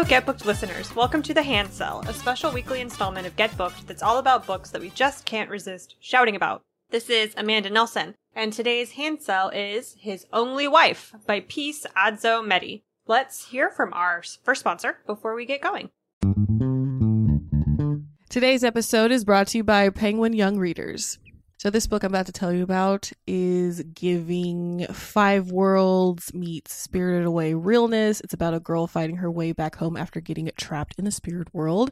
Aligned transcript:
Hello, 0.00 0.08
Get 0.08 0.24
Booked 0.24 0.46
listeners. 0.46 0.96
Welcome 0.96 1.20
to 1.24 1.34
The 1.34 1.42
Hand 1.42 1.70
Sell, 1.70 2.00
a 2.08 2.14
special 2.14 2.50
weekly 2.50 2.80
installment 2.80 3.26
of 3.26 3.36
Get 3.36 3.54
Booked 3.58 3.86
that's 3.86 4.02
all 4.02 4.16
about 4.16 4.46
books 4.46 4.70
that 4.70 4.80
we 4.80 4.88
just 4.88 5.26
can't 5.26 5.50
resist 5.50 5.96
shouting 6.00 6.34
about. 6.34 6.62
This 6.88 7.10
is 7.10 7.34
Amanda 7.36 7.68
Nelson, 7.68 8.14
and 8.34 8.50
today's 8.50 8.92
Hand 8.92 9.20
Sell 9.20 9.50
is 9.50 9.96
His 10.00 10.24
Only 10.32 10.66
Wife 10.66 11.14
by 11.26 11.40
Peace 11.40 11.84
Adzo 11.94 12.42
Medie. 12.42 12.80
Let's 13.06 13.48
hear 13.48 13.68
from 13.68 13.92
our 13.92 14.22
first 14.42 14.60
sponsor 14.60 15.00
before 15.06 15.34
we 15.34 15.44
get 15.44 15.60
going. 15.60 15.90
Today's 18.30 18.64
episode 18.64 19.10
is 19.10 19.26
brought 19.26 19.48
to 19.48 19.58
you 19.58 19.64
by 19.64 19.90
Penguin 19.90 20.32
Young 20.32 20.56
Readers. 20.56 21.18
So, 21.60 21.68
this 21.68 21.86
book 21.86 22.04
I'm 22.04 22.12
about 22.12 22.24
to 22.24 22.32
tell 22.32 22.54
you 22.54 22.62
about 22.62 23.12
is 23.26 23.82
giving 23.82 24.86
Five 24.86 25.50
Worlds 25.50 26.32
meets 26.32 26.72
Spirited 26.72 27.26
Away 27.26 27.52
realness. 27.52 28.22
It's 28.22 28.32
about 28.32 28.54
a 28.54 28.60
girl 28.60 28.86
fighting 28.86 29.16
her 29.16 29.30
way 29.30 29.52
back 29.52 29.76
home 29.76 29.94
after 29.94 30.22
getting 30.22 30.50
trapped 30.56 30.94
in 30.96 31.04
the 31.04 31.10
spirit 31.10 31.52
world. 31.52 31.90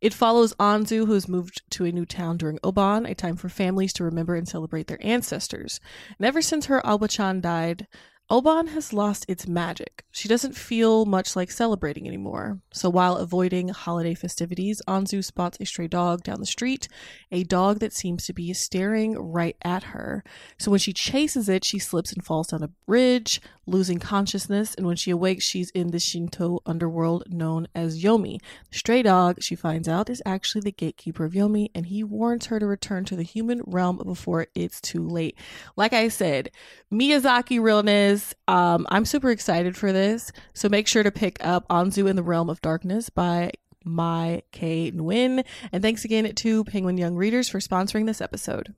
It 0.00 0.12
follows 0.12 0.52
Anzu, 0.54 1.06
who's 1.06 1.28
moved 1.28 1.62
to 1.70 1.84
a 1.84 1.92
new 1.92 2.04
town 2.04 2.38
during 2.38 2.58
Obon, 2.64 3.08
a 3.08 3.14
time 3.14 3.36
for 3.36 3.48
families 3.48 3.92
to 3.92 4.02
remember 4.02 4.34
and 4.34 4.48
celebrate 4.48 4.88
their 4.88 4.98
ancestors. 5.00 5.78
And 6.18 6.26
ever 6.26 6.42
since 6.42 6.66
her 6.66 6.82
Obaachan 6.84 7.40
died, 7.40 7.86
Obon 8.30 8.68
has 8.68 8.94
lost 8.94 9.26
its 9.28 9.46
magic. 9.46 10.02
She 10.10 10.28
doesn't 10.28 10.56
feel 10.56 11.04
much 11.04 11.36
like 11.36 11.50
celebrating 11.50 12.06
anymore. 12.06 12.58
So 12.72 12.88
while 12.88 13.16
avoiding 13.16 13.68
holiday 13.68 14.14
festivities, 14.14 14.80
Anzu 14.88 15.22
spots 15.22 15.58
a 15.60 15.66
stray 15.66 15.88
dog 15.88 16.22
down 16.22 16.40
the 16.40 16.46
street, 16.46 16.88
a 17.30 17.44
dog 17.44 17.80
that 17.80 17.92
seems 17.92 18.24
to 18.26 18.32
be 18.32 18.54
staring 18.54 19.18
right 19.18 19.56
at 19.60 19.84
her. 19.84 20.24
So 20.58 20.70
when 20.70 20.80
she 20.80 20.94
chases 20.94 21.50
it, 21.50 21.66
she 21.66 21.78
slips 21.78 22.14
and 22.14 22.24
falls 22.24 22.46
down 22.46 22.62
a 22.62 22.70
bridge, 22.86 23.42
losing 23.66 23.98
consciousness, 23.98 24.74
and 24.74 24.86
when 24.86 24.96
she 24.96 25.10
awakes, 25.10 25.44
she's 25.44 25.70
in 25.70 25.90
the 25.90 25.98
Shinto 25.98 26.60
underworld 26.66 27.24
known 27.32 27.68
as 27.74 28.02
Yomi. 28.02 28.40
The 28.70 28.78
stray 28.78 29.02
dog, 29.02 29.42
she 29.42 29.54
finds 29.54 29.88
out, 29.88 30.10
is 30.10 30.22
actually 30.24 30.62
the 30.62 30.72
gatekeeper 30.72 31.24
of 31.24 31.32
Yomi, 31.32 31.70
and 31.74 31.86
he 31.86 32.04
warns 32.04 32.46
her 32.46 32.58
to 32.58 32.66
return 32.66 33.04
to 33.06 33.16
the 33.16 33.22
human 33.22 33.62
realm 33.66 34.00
before 34.04 34.46
it's 34.54 34.80
too 34.80 35.06
late. 35.06 35.38
Like 35.76 35.92
I 35.92 36.08
said, 36.08 36.50
Miyazaki 36.92 37.60
realness 37.60 38.34
um, 38.48 38.86
I'm 38.90 39.04
super 39.04 39.30
excited 39.30 39.76
for 39.76 39.92
this. 39.92 40.32
So 40.52 40.68
make 40.68 40.86
sure 40.86 41.02
to 41.02 41.10
pick 41.10 41.44
up 41.44 41.66
Anzu 41.68 42.08
and 42.08 42.18
the 42.18 42.22
Realm 42.22 42.48
of 42.50 42.60
Darkness 42.60 43.10
by 43.10 43.52
Mai 43.84 44.42
K. 44.52 44.92
Nguyen. 44.92 45.44
And 45.72 45.82
thanks 45.82 46.04
again 46.04 46.32
to 46.34 46.64
Penguin 46.64 46.98
Young 46.98 47.16
Readers 47.16 47.48
for 47.48 47.58
sponsoring 47.58 48.06
this 48.06 48.20
episode. 48.20 48.74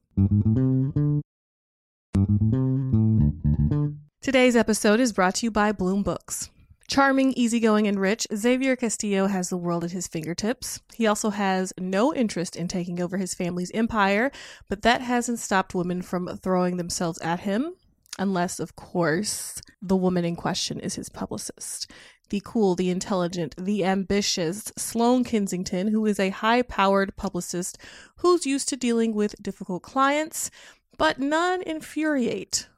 Today's 4.26 4.56
episode 4.56 4.98
is 4.98 5.12
brought 5.12 5.36
to 5.36 5.46
you 5.46 5.52
by 5.52 5.70
Bloom 5.70 6.02
Books. 6.02 6.50
Charming, 6.88 7.32
easygoing, 7.34 7.86
and 7.86 8.00
rich, 8.00 8.26
Xavier 8.34 8.74
Castillo 8.74 9.28
has 9.28 9.50
the 9.50 9.56
world 9.56 9.84
at 9.84 9.92
his 9.92 10.08
fingertips. 10.08 10.80
He 10.92 11.06
also 11.06 11.30
has 11.30 11.72
no 11.78 12.12
interest 12.12 12.56
in 12.56 12.66
taking 12.66 13.00
over 13.00 13.18
his 13.18 13.34
family's 13.34 13.70
empire, 13.70 14.32
but 14.68 14.82
that 14.82 15.00
hasn't 15.00 15.38
stopped 15.38 15.76
women 15.76 16.02
from 16.02 16.26
throwing 16.38 16.76
themselves 16.76 17.20
at 17.20 17.38
him 17.38 17.76
unless, 18.18 18.58
of 18.58 18.74
course, 18.74 19.62
the 19.80 19.94
woman 19.94 20.24
in 20.24 20.34
question 20.34 20.80
is 20.80 20.96
his 20.96 21.08
publicist. 21.08 21.88
The 22.30 22.42
cool, 22.44 22.74
the 22.74 22.90
intelligent, 22.90 23.54
the 23.56 23.84
ambitious 23.84 24.72
Sloane 24.76 25.22
Kensington, 25.22 25.86
who 25.86 26.04
is 26.04 26.18
a 26.18 26.30
high 26.30 26.62
powered 26.62 27.14
publicist 27.14 27.78
who's 28.16 28.44
used 28.44 28.68
to 28.70 28.76
dealing 28.76 29.14
with 29.14 29.40
difficult 29.40 29.84
clients, 29.84 30.50
but 30.98 31.20
none 31.20 31.62
infuriate 31.62 32.66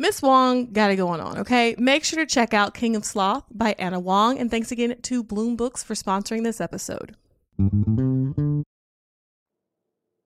Miss 0.00 0.20
Huang 0.20 0.72
got 0.72 0.92
it 0.92 0.96
going 0.96 1.20
on, 1.20 1.38
okay? 1.38 1.74
Make 1.76 2.04
sure 2.04 2.24
to 2.24 2.26
check 2.26 2.54
out 2.54 2.72
King 2.72 2.94
of 2.94 3.04
Sloth 3.04 3.44
by 3.50 3.74
Ana 3.80 3.98
Huang, 3.98 4.38
and 4.38 4.48
thanks 4.48 4.70
again 4.70 4.94
to 5.02 5.24
Bloom 5.24 5.56
Books 5.56 5.82
for 5.82 5.94
sponsoring 5.94 6.44
this 6.44 6.60
episode. 6.60 7.16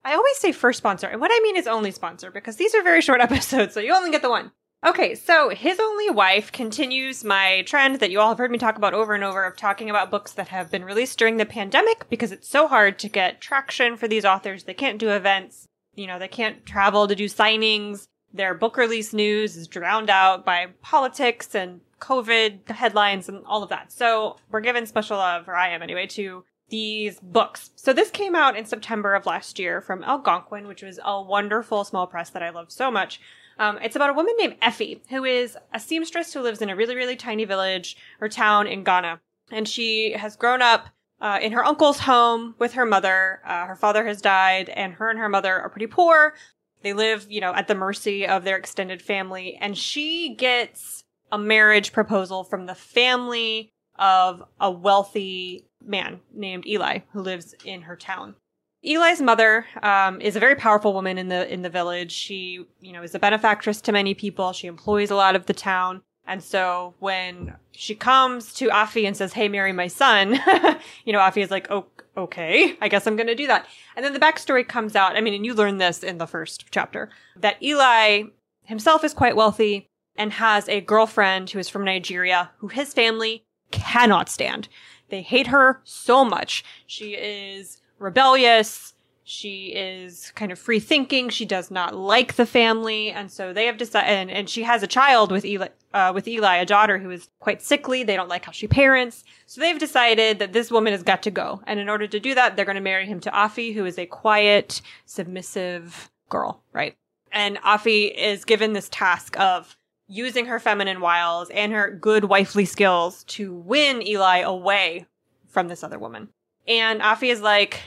I 0.05 0.15
always 0.15 0.37
say 0.37 0.53
first 0.53 0.77
sponsor, 0.77 1.07
and 1.07 1.23
what 1.23 1.31
I 1.33 1.41
mean 1.43 1.57
is 1.57 1.67
only 1.67 1.91
sponsor 1.91 2.31
because 2.31 2.57
these 2.57 2.75
are 2.75 2.83
very 2.83 3.01
short 3.01 3.21
episodes, 3.23 3.73
so 3.73 3.81
you 3.81 3.95
only 3.95 4.11
get 4.11 4.21
the 4.21 4.29
one. 4.29 4.53
Okay, 4.85 5.15
so 5.15 5.49
His 5.49 5.79
Only 5.81 6.11
Wife 6.11 6.53
continues 6.53 7.25
my 7.25 7.63
trend 7.67 8.01
that 8.01 8.11
you 8.11 8.21
all 8.21 8.29
have 8.29 8.39
heard 8.39 8.51
me 8.51 8.59
talk 8.59 8.77
about 8.77 8.93
over 8.93 9.15
and 9.15 9.25
over 9.25 9.45
of 9.45 9.57
talking 9.57 9.89
about 9.89 10.11
books 10.11 10.33
that 10.33 10.49
have 10.49 10.71
been 10.71 10.85
released 10.85 11.19
during 11.19 11.39
the 11.39 11.47
pandemic 11.47 12.11
because 12.11 12.31
it's 12.31 12.49
so 12.49 12.69
hard 12.69 12.99
to 12.99 13.09
get 13.09 13.41
traction 13.41 13.97
for 13.97 14.07
these 14.07 14.25
authors. 14.27 14.65
They 14.65 14.75
can't 14.75 14.99
do 14.99 15.11
events, 15.11 15.67
you 15.95 16.07
know, 16.07 16.19
they 16.19 16.29
can't 16.29 16.67
travel 16.67 17.09
to 17.09 17.15
do 17.15 17.27
signings. 17.27 18.07
Their 18.35 18.55
book 18.55 18.77
release 18.77 19.13
news 19.13 19.57
is 19.57 19.69
drowned 19.69 20.11
out 20.11 20.45
by 20.45 20.67
politics 20.81 21.55
and 21.55 21.81
COVID 22.01 22.69
headlines 22.69 23.29
and 23.29 23.45
all 23.47 23.63
of 23.63 23.69
that. 23.69 23.93
So 23.93 24.37
we're 24.51 24.61
giving 24.61 24.87
special 24.87 25.19
love, 25.19 25.49
or 25.49 25.55
I 25.55 25.69
am 25.69 25.83
anyway, 25.83 26.07
to 26.09 26.45
these 26.69 27.21
books. 27.21 27.71
So 27.77 27.93
this 27.93 28.11
came 28.11 28.35
out 28.35 28.57
in 28.57 28.65
September 28.65 29.15
of 29.15 29.27
last 29.27 29.59
year 29.59 29.81
from 29.81 30.03
Algonquin, 30.03 30.67
which 30.67 30.83
was 30.83 30.99
a 31.05 31.21
wonderful 31.21 31.85
small 31.85 32.07
press 32.07 32.31
that 32.31 32.43
I 32.43 32.51
love 32.51 32.73
so 32.73 32.91
much. 32.91 33.21
Um, 33.59 33.79
it's 33.83 33.97
about 33.97 34.11
a 34.11 34.15
woman 34.15 34.35
named 34.39 34.59
Afi, 34.61 35.01
who 35.11 35.25
is 35.25 35.59
a 35.75 35.79
seamstress 35.79 36.33
who 36.33 36.41
lives 36.41 36.63
in 36.63 36.71
a 36.71 36.77
really, 36.77 36.97
really 36.97 37.17
tiny 37.17 37.45
village 37.45 37.97
or 38.21 38.29
town 38.29 38.67
in 38.67 38.83
Ghana. 38.83 39.21
And 39.51 39.69
she 39.69 40.13
has 40.13 40.37
grown 40.37 40.63
up 40.63 40.89
uh, 41.21 41.39
in 41.43 41.53
her 41.53 41.65
uncle's 41.65 42.01
home 42.01 42.55
with 42.59 42.73
her 42.73 42.87
mother. 42.87 43.41
Uh, 43.47 43.67
her 43.67 43.77
father 43.77 44.07
has 44.07 44.23
died, 44.23 44.71
and 44.71 44.95
her 44.95 45.11
and 45.11 45.19
her 45.19 45.29
mother 45.29 45.55
are 45.61 45.69
pretty 45.69 45.87
poor. 45.87 46.35
They 46.83 46.93
live, 46.93 47.27
you 47.31 47.41
know, 47.41 47.55
at 47.55 47.69
the 47.69 47.75
mercy 47.75 48.27
of 48.27 48.45
their 48.45 48.57
extended 48.57 49.03
family. 49.03 49.57
And 49.61 49.77
she 49.77 50.35
gets 50.35 51.05
a 51.31 51.39
marriage 51.39 51.93
proposal 51.93 52.45
from 52.45 52.67
the 52.67 52.75
family 52.75 53.71
of 53.99 54.43
a 54.61 54.71
wealthy 54.71 55.67
man 55.85 56.21
named 56.33 56.67
Eli 56.67 57.01
who 57.13 57.21
lives 57.21 57.55
in 57.65 57.83
her 57.83 57.97
town. 57.97 58.37
Eli's 58.85 59.23
mother 59.23 59.65
um, 59.83 60.21
is 60.21 60.35
a 60.35 60.41
very 60.41 60.57
powerful 60.57 60.93
woman 60.93 61.17
in 61.17 61.29
the 61.29 61.53
in 61.53 61.63
the 61.63 61.71
village. 61.71 62.11
She, 62.11 62.67
you 62.81 62.93
know, 62.93 63.03
is 63.03 63.15
a 63.15 63.21
benefactress 63.21 63.81
to 63.83 63.93
many 63.93 64.13
people. 64.13 64.53
She 64.53 64.67
employs 64.67 65.11
a 65.11 65.15
lot 65.15 65.37
of 65.37 65.47
the 65.47 65.55
town. 65.55 66.03
And 66.27 66.43
so 66.43 66.95
when 66.99 67.57
she 67.73 67.95
comes 67.95 68.55
to 68.55 68.69
Afi 68.69 69.07
and 69.07 69.17
says, 69.17 69.33
"Hey, 69.33 69.49
marry 69.49 69.73
my 69.73 69.89
son," 69.89 70.33
you 71.05 71.13
know, 71.13 71.19
Afi 71.19 71.43
is 71.43 71.51
like, 71.51 71.71
"Oh, 71.71 71.87
okay, 72.17 72.77
I 72.81 72.89
guess 72.89 73.07
I'm 73.07 73.17
going 73.17 73.27
to 73.27 73.35
do 73.35 73.47
that." 73.49 73.67
And 73.97 74.05
then 74.05 74.13
the 74.13 74.21
backstory 74.21 74.67
comes 74.67 74.95
out. 74.95 75.17
I 75.17 75.21
mean, 75.21 75.35
and 75.35 75.45
you 75.45 75.55
learn 75.55 75.79
this 75.79 76.03
in 76.03 76.19
the 76.19 76.27
first 76.27 76.67
chapter 76.71 77.11
that 77.37 77.63
Eli 77.63 78.25
himself 78.65 79.05
is 79.05 79.15
quite 79.15 79.37
wealthy 79.37 79.89
and 80.17 80.33
has 80.35 80.69
a 80.69 80.81
girlfriend 80.81 81.51
who 81.51 81.59
is 81.59 81.69
from 81.69 81.85
Nigeria 81.85 82.51
who 82.59 82.69
his 82.69 82.93
family 82.93 83.45
cannot 83.71 84.29
stand. 84.29 84.69
They 85.09 85.23
hate 85.23 85.49
her 85.49 85.81
so 85.85 86.25
much. 86.25 86.65
She 86.87 87.15
is 87.15 87.83
rebellious. 87.99 88.95
She 89.25 89.67
is 89.69 90.33
kind 90.35 90.51
of 90.51 90.59
free 90.59 90.81
thinking. 90.81 91.29
She 91.29 91.45
does 91.45 91.71
not 91.71 91.95
like 91.95 92.35
the 92.35 92.47
family. 92.47 93.11
And 93.11 93.31
so 93.31 93.53
they 93.53 93.67
have 93.67 93.79
decided, 93.79 94.09
and, 94.09 94.31
and 94.31 94.51
she 94.51 94.65
has 94.65 94.83
a 94.83 94.89
child 94.89 95.31
with 95.31 95.45
Eli, 95.45 95.69
uh, 95.95 96.13
with 96.15 96.27
Eli, 96.27 96.57
a 96.57 96.67
daughter 96.67 96.99
who 96.99 97.11
is 97.11 97.29
quite 97.39 97.63
sickly. 97.63 98.03
They 98.03 98.17
don't 98.17 98.29
like 98.29 98.45
how 98.45 98.53
she 98.53 98.67
parents. 98.67 99.23
So 99.47 99.61
they've 99.61 99.79
decided 99.79 100.41
that 100.41 100.53
this 100.53 100.71
woman 100.71 100.93
has 100.93 101.03
got 101.03 101.23
to 101.23 101.31
go. 101.31 101.63
And 101.67 101.79
in 101.79 101.89
order 101.89 102.09
to 102.09 102.19
do 102.19 102.35
that, 102.35 102.57
they're 102.57 102.65
going 102.65 102.75
to 102.75 102.81
marry 102.81 103.07
him 103.07 103.21
to 103.21 103.31
Afi, 103.31 103.75
who 103.75 103.85
is 103.85 103.99
a 103.99 104.07
quiet, 104.07 104.83
submissive 105.07 106.11
girl, 106.29 106.63
right? 106.73 106.97
And 107.31 107.59
Afi 107.59 108.13
is 108.15 108.45
given 108.45 108.73
this 108.73 108.89
task 108.89 109.39
of 109.39 109.77
using 110.09 110.47
her 110.47 110.59
feminine 110.59 111.01
wiles 111.01 111.49
and 111.51 111.73
her 111.73 111.91
good 111.91 112.25
wifely 112.25 112.65
skills 112.65 113.25
to 113.25 113.55
win 113.55 114.07
Eli 114.07 114.39
away 114.39 115.07
from 115.49 115.69
this 115.69 115.85
other 115.85 115.99
woman. 115.99 116.29
And 116.67 117.01
Afi 117.01 117.31
is 117.31 117.41
like, 117.41 117.81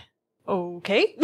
okay. 0.47 1.15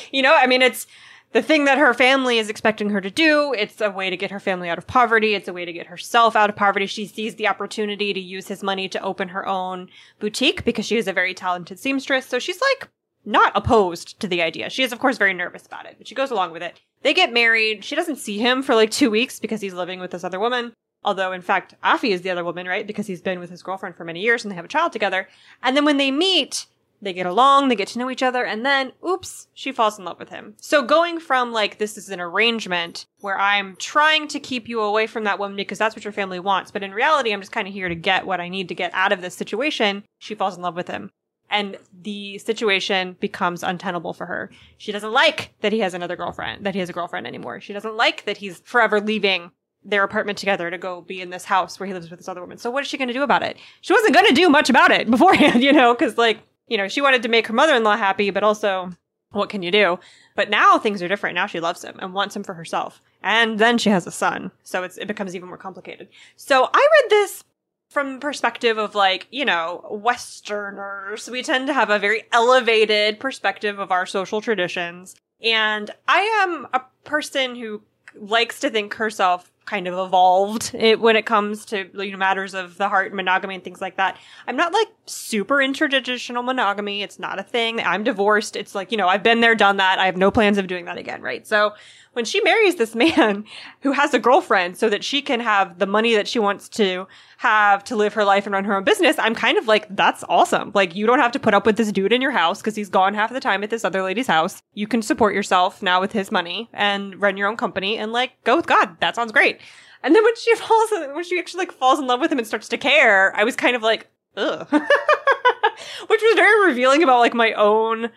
you 0.12 0.22
know, 0.22 0.34
I 0.34 0.46
mean, 0.46 0.62
it's 0.62 0.86
the 1.32 1.42
thing 1.42 1.64
that 1.64 1.78
her 1.78 1.94
family 1.94 2.38
is 2.38 2.48
expecting 2.48 2.90
her 2.90 3.00
to 3.00 3.10
do. 3.10 3.54
It's 3.56 3.80
a 3.80 3.90
way 3.90 4.10
to 4.10 4.16
get 4.16 4.30
her 4.30 4.40
family 4.40 4.68
out 4.68 4.78
of 4.78 4.86
poverty. 4.86 5.34
It's 5.34 5.48
a 5.48 5.52
way 5.52 5.64
to 5.64 5.72
get 5.72 5.86
herself 5.86 6.34
out 6.34 6.50
of 6.50 6.56
poverty. 6.56 6.86
She 6.86 7.06
sees 7.06 7.36
the 7.36 7.48
opportunity 7.48 8.12
to 8.12 8.20
use 8.20 8.48
his 8.48 8.62
money 8.62 8.88
to 8.88 9.02
open 9.02 9.28
her 9.28 9.46
own 9.46 9.88
boutique 10.18 10.64
because 10.64 10.86
she 10.86 10.96
is 10.96 11.06
a 11.06 11.12
very 11.12 11.34
talented 11.34 11.78
seamstress. 11.78 12.26
So 12.26 12.38
she's 12.38 12.60
like 12.60 12.88
not 13.24 13.52
opposed 13.54 14.18
to 14.20 14.26
the 14.26 14.42
idea. 14.42 14.70
She 14.70 14.82
is, 14.82 14.92
of 14.92 14.98
course, 14.98 15.18
very 15.18 15.34
nervous 15.34 15.66
about 15.66 15.86
it, 15.86 15.96
but 15.98 16.08
she 16.08 16.14
goes 16.14 16.30
along 16.30 16.52
with 16.52 16.62
it. 16.62 16.80
They 17.02 17.14
get 17.14 17.32
married. 17.32 17.84
She 17.84 17.94
doesn't 17.94 18.16
see 18.16 18.38
him 18.38 18.62
for 18.62 18.74
like 18.74 18.90
two 18.90 19.10
weeks 19.10 19.38
because 19.38 19.60
he's 19.60 19.74
living 19.74 20.00
with 20.00 20.10
this 20.10 20.24
other 20.24 20.40
woman. 20.40 20.72
Although, 21.02 21.32
in 21.32 21.40
fact, 21.40 21.74
Afi 21.82 22.10
is 22.10 22.22
the 22.22 22.30
other 22.30 22.44
woman, 22.44 22.66
right? 22.66 22.86
Because 22.86 23.06
he's 23.06 23.22
been 23.22 23.40
with 23.40 23.50
his 23.50 23.62
girlfriend 23.62 23.96
for 23.96 24.04
many 24.04 24.20
years 24.20 24.44
and 24.44 24.50
they 24.50 24.56
have 24.56 24.64
a 24.64 24.68
child 24.68 24.92
together. 24.92 25.28
And 25.62 25.76
then 25.76 25.84
when 25.84 25.96
they 25.96 26.10
meet, 26.10 26.66
they 27.02 27.12
get 27.12 27.26
along, 27.26 27.68
they 27.68 27.76
get 27.76 27.88
to 27.88 27.98
know 27.98 28.10
each 28.10 28.22
other, 28.22 28.44
and 28.44 28.64
then, 28.64 28.92
oops, 29.06 29.48
she 29.54 29.72
falls 29.72 29.98
in 29.98 30.04
love 30.04 30.18
with 30.18 30.28
him. 30.28 30.54
So 30.58 30.82
going 30.82 31.18
from 31.18 31.52
like, 31.52 31.78
this 31.78 31.96
is 31.96 32.10
an 32.10 32.20
arrangement 32.20 33.06
where 33.20 33.38
I'm 33.38 33.76
trying 33.76 34.28
to 34.28 34.40
keep 34.40 34.68
you 34.68 34.80
away 34.80 35.06
from 35.06 35.24
that 35.24 35.38
woman 35.38 35.56
because 35.56 35.78
that's 35.78 35.96
what 35.96 36.04
your 36.04 36.12
family 36.12 36.40
wants, 36.40 36.70
but 36.70 36.82
in 36.82 36.92
reality, 36.92 37.32
I'm 37.32 37.40
just 37.40 37.52
kind 37.52 37.68
of 37.68 37.74
here 37.74 37.88
to 37.88 37.94
get 37.94 38.26
what 38.26 38.40
I 38.40 38.48
need 38.48 38.68
to 38.68 38.74
get 38.74 38.92
out 38.94 39.12
of 39.12 39.22
this 39.22 39.34
situation, 39.34 40.04
she 40.18 40.34
falls 40.34 40.56
in 40.56 40.62
love 40.62 40.76
with 40.76 40.88
him. 40.88 41.10
And 41.52 41.78
the 42.02 42.38
situation 42.38 43.16
becomes 43.18 43.64
untenable 43.64 44.12
for 44.12 44.26
her. 44.26 44.52
She 44.78 44.92
doesn't 44.92 45.10
like 45.10 45.52
that 45.62 45.72
he 45.72 45.80
has 45.80 45.94
another 45.94 46.14
girlfriend, 46.14 46.64
that 46.64 46.74
he 46.74 46.80
has 46.80 46.88
a 46.88 46.92
girlfriend 46.92 47.26
anymore. 47.26 47.60
She 47.60 47.72
doesn't 47.72 47.96
like 47.96 48.24
that 48.26 48.36
he's 48.36 48.60
forever 48.60 49.00
leaving 49.00 49.50
their 49.82 50.04
apartment 50.04 50.38
together 50.38 50.70
to 50.70 50.78
go 50.78 51.00
be 51.00 51.20
in 51.20 51.30
this 51.30 51.44
house 51.44 51.80
where 51.80 51.86
he 51.86 51.92
lives 51.92 52.10
with 52.10 52.20
this 52.20 52.28
other 52.28 52.40
woman. 52.40 52.58
So 52.58 52.70
what 52.70 52.84
is 52.84 52.88
she 52.88 52.98
going 52.98 53.08
to 53.08 53.14
do 53.14 53.22
about 53.22 53.42
it? 53.42 53.56
She 53.80 53.92
wasn't 53.92 54.14
going 54.14 54.26
to 54.26 54.34
do 54.34 54.48
much 54.48 54.70
about 54.70 54.90
it 54.90 55.10
beforehand, 55.10 55.62
you 55.62 55.72
know, 55.72 55.94
because 55.94 56.18
like, 56.18 56.38
you 56.70 56.78
know, 56.78 56.88
she 56.88 57.02
wanted 57.02 57.22
to 57.24 57.28
make 57.28 57.48
her 57.48 57.52
mother-in-law 57.52 57.96
happy, 57.96 58.30
but 58.30 58.42
also 58.42 58.90
what 59.32 59.50
can 59.50 59.62
you 59.62 59.70
do? 59.70 59.98
But 60.34 60.50
now 60.50 60.78
things 60.78 61.02
are 61.02 61.08
different. 61.08 61.34
Now 61.34 61.46
she 61.46 61.60
loves 61.60 61.84
him 61.84 61.96
and 62.00 62.14
wants 62.14 62.34
him 62.34 62.42
for 62.42 62.54
herself. 62.54 63.02
And 63.22 63.58
then 63.58 63.76
she 63.76 63.90
has 63.90 64.06
a 64.06 64.10
son. 64.10 64.50
So 64.62 64.82
it 64.82 65.06
becomes 65.06 65.36
even 65.36 65.48
more 65.48 65.58
complicated. 65.58 66.08
So 66.36 66.68
I 66.72 66.88
read 67.02 67.10
this 67.10 67.44
from 67.90 68.14
the 68.14 68.18
perspective 68.20 68.78
of 68.78 68.94
like, 68.94 69.26
you 69.30 69.44
know, 69.44 69.84
Westerners, 69.90 71.28
we 71.28 71.42
tend 71.42 71.66
to 71.66 71.74
have 71.74 71.90
a 71.90 71.98
very 71.98 72.22
elevated 72.32 73.20
perspective 73.20 73.78
of 73.78 73.92
our 73.92 74.06
social 74.06 74.40
traditions. 74.40 75.16
And 75.42 75.90
I 76.08 76.20
am 76.42 76.68
a 76.72 76.82
person 77.04 77.56
who 77.56 77.82
likes 78.14 78.60
to 78.60 78.70
think 78.70 78.94
herself 78.94 79.50
kind 79.70 79.86
of 79.86 79.94
evolved 79.94 80.72
it, 80.74 81.00
when 81.00 81.14
it 81.14 81.24
comes 81.24 81.64
to 81.66 81.88
you 81.94 82.10
know 82.10 82.18
matters 82.18 82.54
of 82.54 82.76
the 82.76 82.88
heart, 82.88 83.06
and 83.06 83.14
monogamy, 83.14 83.54
and 83.54 83.64
things 83.64 83.80
like 83.80 83.96
that. 83.96 84.18
I'm 84.46 84.56
not 84.56 84.72
like 84.72 84.88
super 85.06 85.60
into 85.60 85.88
traditional 85.88 86.42
monogamy. 86.42 87.02
It's 87.02 87.18
not 87.18 87.38
a 87.38 87.42
thing. 87.42 87.80
I'm 87.80 88.02
divorced. 88.02 88.56
It's 88.56 88.74
like 88.74 88.90
you 88.90 88.98
know 88.98 89.08
I've 89.08 89.22
been 89.22 89.40
there, 89.40 89.54
done 89.54 89.76
that. 89.76 89.98
I 89.98 90.06
have 90.06 90.16
no 90.16 90.30
plans 90.30 90.58
of 90.58 90.66
doing 90.66 90.86
that 90.86 90.98
again. 90.98 91.22
Right. 91.22 91.46
So 91.46 91.74
when 92.12 92.24
she 92.24 92.40
marries 92.42 92.76
this 92.76 92.94
man 92.94 93.44
who 93.82 93.92
has 93.92 94.12
a 94.14 94.18
girlfriend 94.18 94.76
so 94.76 94.88
that 94.88 95.04
she 95.04 95.22
can 95.22 95.40
have 95.40 95.78
the 95.78 95.86
money 95.86 96.14
that 96.14 96.28
she 96.28 96.38
wants 96.38 96.68
to 96.68 97.06
have 97.38 97.84
to 97.84 97.96
live 97.96 98.14
her 98.14 98.24
life 98.24 98.46
and 98.46 98.52
run 98.52 98.64
her 98.64 98.76
own 98.76 98.84
business, 98.84 99.18
I'm 99.18 99.34
kind 99.34 99.58
of 99.58 99.68
like, 99.68 99.86
that's 99.94 100.24
awesome. 100.28 100.72
Like, 100.74 100.94
you 100.94 101.06
don't 101.06 101.20
have 101.20 101.32
to 101.32 101.38
put 101.38 101.54
up 101.54 101.66
with 101.66 101.76
this 101.76 101.92
dude 101.92 102.12
in 102.12 102.20
your 102.20 102.32
house 102.32 102.60
because 102.60 102.76
he's 102.76 102.88
gone 102.88 103.14
half 103.14 103.32
the 103.32 103.40
time 103.40 103.62
at 103.62 103.70
this 103.70 103.84
other 103.84 104.02
lady's 104.02 104.26
house. 104.26 104.62
You 104.74 104.86
can 104.86 105.02
support 105.02 105.34
yourself 105.34 105.82
now 105.82 106.00
with 106.00 106.12
his 106.12 106.30
money 106.30 106.68
and 106.72 107.20
run 107.20 107.36
your 107.36 107.48
own 107.48 107.56
company 107.56 107.96
and 107.96 108.12
like 108.12 108.32
go 108.44 108.56
with 108.56 108.66
God. 108.66 108.96
That 109.00 109.14
sounds 109.14 109.32
great. 109.32 109.60
And 110.02 110.14
then 110.14 110.24
when 110.24 110.36
she 110.36 110.54
falls, 110.56 110.90
when 110.90 111.24
she 111.24 111.38
actually 111.38 111.66
like 111.66 111.72
falls 111.72 111.98
in 111.98 112.06
love 112.06 112.20
with 112.20 112.32
him 112.32 112.38
and 112.38 112.46
starts 112.46 112.68
to 112.68 112.78
care, 112.78 113.34
I 113.36 113.44
was 113.44 113.56
kind 113.56 113.76
of 113.76 113.82
like, 113.82 114.08
ugh. 114.36 114.66
Which 116.08 116.20
was 116.22 116.34
very 116.34 116.68
revealing 116.68 117.02
about 117.02 117.20
like 117.20 117.34
my 117.34 117.52
own 117.52 118.10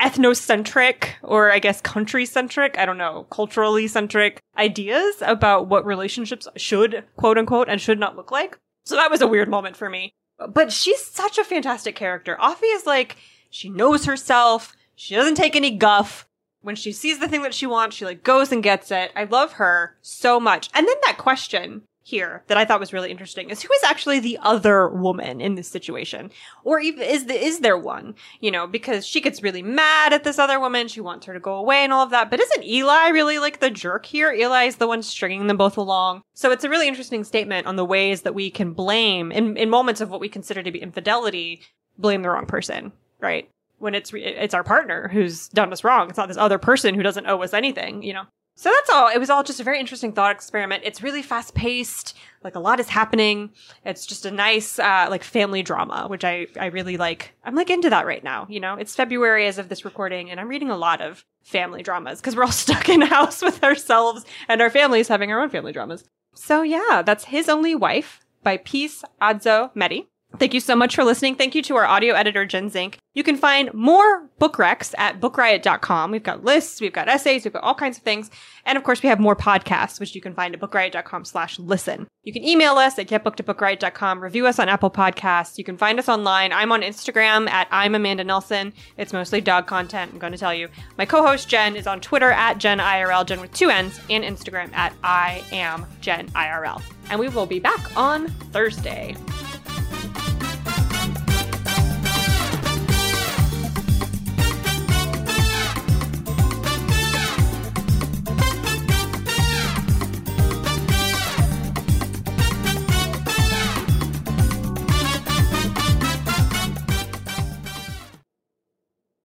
ethnocentric 0.00 1.10
or 1.22 1.50
I 1.52 1.58
guess 1.58 1.80
country 1.80 2.26
centric, 2.26 2.78
I 2.78 2.86
don't 2.86 2.98
know, 2.98 3.26
culturally 3.30 3.86
centric 3.86 4.40
ideas 4.56 5.16
about 5.22 5.68
what 5.68 5.86
relationships 5.86 6.48
should 6.56 7.04
quote 7.16 7.38
unquote 7.38 7.68
and 7.68 7.80
should 7.80 7.98
not 7.98 8.16
look 8.16 8.30
like. 8.30 8.58
So 8.84 8.96
that 8.96 9.10
was 9.10 9.20
a 9.20 9.26
weird 9.26 9.48
moment 9.48 9.76
for 9.76 9.88
me. 9.88 10.12
But 10.48 10.72
she's 10.72 11.02
such 11.04 11.38
a 11.38 11.44
fantastic 11.44 11.94
character. 11.94 12.36
Afi 12.40 12.74
is 12.74 12.86
like, 12.86 13.16
she 13.50 13.68
knows 13.68 14.04
herself. 14.04 14.74
She 14.94 15.14
doesn't 15.14 15.36
take 15.36 15.56
any 15.56 15.70
guff. 15.70 16.26
When 16.60 16.76
she 16.76 16.92
sees 16.92 17.18
the 17.18 17.28
thing 17.28 17.42
that 17.42 17.54
she 17.54 17.66
wants, 17.66 17.94
she 17.94 18.04
like 18.04 18.24
goes 18.24 18.50
and 18.50 18.62
gets 18.62 18.90
it. 18.90 19.12
I 19.14 19.24
love 19.24 19.52
her 19.54 19.96
so 20.00 20.40
much. 20.40 20.70
And 20.74 20.88
then 20.88 20.96
that 21.04 21.18
question 21.18 21.82
here 22.04 22.44
that 22.48 22.58
I 22.58 22.64
thought 22.66 22.80
was 22.80 22.92
really 22.92 23.10
interesting 23.10 23.48
is 23.48 23.62
who 23.62 23.72
is 23.72 23.82
actually 23.82 24.20
the 24.20 24.38
other 24.42 24.88
woman 24.88 25.40
in 25.40 25.54
this 25.54 25.68
situation? 25.68 26.30
Or 26.62 26.78
even 26.78 27.02
is 27.02 27.24
the, 27.24 27.34
is 27.34 27.60
there 27.60 27.78
one? 27.78 28.14
You 28.40 28.50
know, 28.50 28.66
because 28.66 29.06
she 29.06 29.22
gets 29.22 29.42
really 29.42 29.62
mad 29.62 30.12
at 30.12 30.22
this 30.22 30.38
other 30.38 30.60
woman. 30.60 30.86
She 30.86 31.00
wants 31.00 31.24
her 31.24 31.32
to 31.32 31.40
go 31.40 31.54
away 31.54 31.78
and 31.78 31.92
all 31.94 32.04
of 32.04 32.10
that. 32.10 32.30
But 32.30 32.40
isn't 32.40 32.64
Eli 32.64 33.08
really 33.08 33.38
like 33.38 33.60
the 33.60 33.70
jerk 33.70 34.04
here? 34.04 34.30
Eli 34.32 34.64
is 34.64 34.76
the 34.76 34.86
one 34.86 35.02
stringing 35.02 35.46
them 35.46 35.56
both 35.56 35.78
along. 35.78 36.22
So 36.34 36.50
it's 36.50 36.64
a 36.64 36.68
really 36.68 36.88
interesting 36.88 37.24
statement 37.24 37.66
on 37.66 37.76
the 37.76 37.84
ways 37.86 38.22
that 38.22 38.34
we 38.34 38.50
can 38.50 38.74
blame 38.74 39.32
in, 39.32 39.56
in 39.56 39.70
moments 39.70 40.02
of 40.02 40.10
what 40.10 40.20
we 40.20 40.28
consider 40.28 40.62
to 40.62 40.70
be 40.70 40.82
infidelity, 40.82 41.62
blame 41.96 42.20
the 42.20 42.28
wrong 42.28 42.46
person, 42.46 42.92
right? 43.18 43.48
When 43.78 43.94
it's, 43.94 44.12
it's 44.14 44.54
our 44.54 44.64
partner 44.64 45.08
who's 45.08 45.48
done 45.48 45.72
us 45.72 45.82
wrong. 45.82 46.10
It's 46.10 46.18
not 46.18 46.28
this 46.28 46.36
other 46.36 46.58
person 46.58 46.94
who 46.94 47.02
doesn't 47.02 47.26
owe 47.26 47.42
us 47.42 47.54
anything, 47.54 48.02
you 48.02 48.12
know? 48.12 48.24
So 48.56 48.70
that's 48.70 48.90
all. 48.90 49.08
It 49.08 49.18
was 49.18 49.30
all 49.30 49.42
just 49.42 49.60
a 49.60 49.64
very 49.64 49.80
interesting 49.80 50.12
thought 50.12 50.30
experiment. 50.30 50.84
It's 50.84 51.02
really 51.02 51.22
fast 51.22 51.54
paced. 51.54 52.16
Like 52.44 52.54
a 52.54 52.60
lot 52.60 52.78
is 52.78 52.88
happening. 52.88 53.50
It's 53.84 54.06
just 54.06 54.26
a 54.26 54.30
nice, 54.30 54.78
uh, 54.78 55.06
like 55.10 55.24
family 55.24 55.62
drama, 55.62 56.06
which 56.08 56.24
I, 56.24 56.46
I 56.58 56.66
really 56.66 56.96
like. 56.96 57.34
I'm 57.44 57.54
like 57.54 57.70
into 57.70 57.90
that 57.90 58.06
right 58.06 58.22
now. 58.22 58.46
You 58.48 58.60
know, 58.60 58.74
it's 58.76 58.94
February 58.94 59.46
as 59.46 59.58
of 59.58 59.68
this 59.68 59.84
recording 59.84 60.30
and 60.30 60.38
I'm 60.38 60.48
reading 60.48 60.70
a 60.70 60.76
lot 60.76 61.00
of 61.00 61.24
family 61.42 61.82
dramas 61.82 62.20
because 62.20 62.36
we're 62.36 62.44
all 62.44 62.52
stuck 62.64 62.88
in 62.88 63.02
a 63.02 63.06
house 63.06 63.42
with 63.42 63.62
ourselves 63.64 64.24
and 64.48 64.60
our 64.60 64.70
families 64.70 65.08
having 65.08 65.32
our 65.32 65.40
own 65.40 65.50
family 65.50 65.72
dramas. 65.72 66.04
So 66.34 66.62
yeah, 66.62 67.02
that's 67.04 67.24
His 67.24 67.48
Only 67.48 67.74
Wife 67.74 68.20
by 68.42 68.58
Peace 68.58 69.02
Adzo 69.20 69.74
Medie. 69.74 70.06
Thank 70.38 70.52
you 70.52 70.60
so 70.60 70.74
much 70.74 70.94
for 70.94 71.04
listening. 71.04 71.36
Thank 71.36 71.54
you 71.54 71.62
to 71.62 71.76
our 71.76 71.84
audio 71.84 72.14
editor, 72.14 72.44
Jen 72.44 72.68
Zink. 72.68 72.98
You 73.14 73.22
can 73.22 73.36
find 73.36 73.72
more 73.72 74.28
book 74.40 74.56
recs 74.56 74.92
at 74.98 75.20
bookriot.com. 75.20 76.10
We've 76.10 76.22
got 76.22 76.42
lists, 76.42 76.80
we've 76.80 76.92
got 76.92 77.08
essays, 77.08 77.44
we've 77.44 77.52
got 77.52 77.62
all 77.62 77.74
kinds 77.74 77.98
of 77.98 78.02
things. 78.02 78.30
And 78.66 78.76
of 78.76 78.82
course, 78.82 79.02
we 79.02 79.08
have 79.08 79.20
more 79.20 79.36
podcasts, 79.36 80.00
which 80.00 80.14
you 80.14 80.20
can 80.20 80.34
find 80.34 80.52
at 80.52 80.60
bookriot.com 80.60 81.24
slash 81.24 81.58
listen. 81.60 82.08
You 82.24 82.32
can 82.32 82.42
email 82.42 82.74
us 82.74 82.98
at 82.98 83.06
getbooked 83.06 84.20
review 84.20 84.46
us 84.46 84.58
on 84.58 84.68
Apple 84.68 84.90
Podcasts. 84.90 85.58
You 85.58 85.64
can 85.64 85.76
find 85.76 85.98
us 85.98 86.08
online. 86.08 86.52
I'm 86.52 86.72
on 86.72 86.82
Instagram 86.82 87.48
at 87.48 87.68
I'm 87.70 87.94
Amanda 87.94 88.24
Nelson. 88.24 88.72
It's 88.96 89.12
mostly 89.12 89.40
dog 89.40 89.66
content, 89.68 90.12
I'm 90.12 90.18
going 90.18 90.32
to 90.32 90.38
tell 90.38 90.54
you. 90.54 90.68
My 90.98 91.06
co-host, 91.06 91.48
Jen, 91.48 91.76
is 91.76 91.86
on 91.86 92.00
Twitter 92.00 92.32
at 92.32 92.58
Jen 92.58 92.78
IRL, 92.78 93.24
Jen 93.26 93.40
with 93.40 93.52
two 93.52 93.70
N's, 93.70 94.00
and 94.10 94.24
Instagram 94.24 94.72
at 94.74 94.92
I 95.04 95.44
am 95.52 95.86
Jen 96.00 96.28
IRL. 96.30 96.82
And 97.10 97.20
we 97.20 97.28
will 97.28 97.46
be 97.46 97.60
back 97.60 97.96
on 97.96 98.28
Thursday. 98.28 99.14